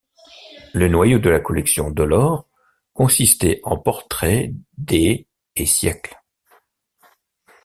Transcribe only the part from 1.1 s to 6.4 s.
de la collection Delort consistait en portraits des et siècles.